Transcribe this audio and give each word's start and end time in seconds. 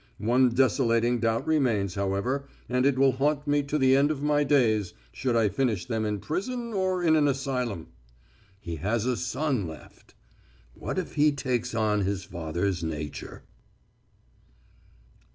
One 0.17 0.49
desolating 0.49 1.19
doubt 1.19 1.45
remains, 1.45 1.93
however, 1.93 2.47
and 2.67 2.87
it 2.87 2.97
will 2.97 3.11
haunt 3.11 3.45
me 3.45 3.61
to 3.61 3.77
the 3.77 3.95
end 3.95 4.09
of 4.09 4.19
my 4.23 4.43
days, 4.43 4.95
should 5.11 5.35
I 5.35 5.47
finish 5.47 5.85
them 5.85 6.05
in 6.05 6.17
prison 6.19 6.73
or 6.73 7.03
in 7.03 7.15
an 7.15 7.27
asylum. 7.27 7.85
He 8.59 8.77
has 8.77 9.05
a 9.05 9.15
son 9.15 9.67
left! 9.67 10.15
What 10.73 10.97
if 10.97 11.13
he 11.13 11.31
takes 11.31 11.75
on 11.75 12.01
his 12.01 12.23
father's 12.23 12.83
nature? 12.83 13.43